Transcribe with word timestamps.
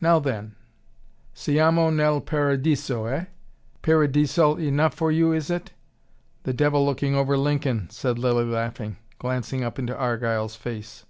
"Now 0.00 0.18
then 0.18 0.56
siamo 1.36 1.88
nel 1.94 2.20
paradiso, 2.20 3.04
eh? 3.06 3.26
Paradisal 3.80 4.56
enough 4.56 4.92
for 4.92 5.12
you, 5.12 5.32
is 5.32 5.50
it?" 5.50 5.70
"The 6.42 6.52
devil 6.52 6.84
looking 6.84 7.14
over 7.14 7.36
Lincoln," 7.38 7.88
said 7.90 8.18
Lilly 8.18 8.42
laughing, 8.44 8.96
glancing 9.20 9.62
up 9.62 9.78
into 9.78 9.96
Argyle's 9.96 10.56
face. 10.56 11.04